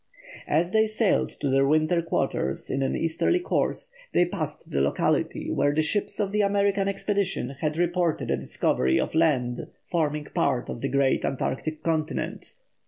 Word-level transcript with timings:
As 0.47 0.71
they 0.71 0.87
sailed 0.87 1.29
to 1.41 1.47
their 1.51 1.67
winter 1.67 2.01
quarters 2.01 2.71
in 2.71 2.81
an 2.81 2.95
easterly 2.95 3.37
course, 3.37 3.93
they 4.13 4.25
passed 4.25 4.71
the 4.71 4.81
locality 4.81 5.51
where 5.51 5.75
the 5.75 5.83
ships 5.83 6.19
of 6.19 6.31
the 6.31 6.41
American 6.41 6.87
expedition 6.87 7.49
had 7.59 7.77
reported 7.77 8.31
a 8.31 8.35
discovery 8.37 8.99
of 8.99 9.13
land 9.13 9.67
forming 9.83 10.25
part 10.33 10.69
of 10.69 10.81
the 10.81 10.89
great 10.89 11.23
Antarctic 11.23 11.83
continent. 11.83 12.53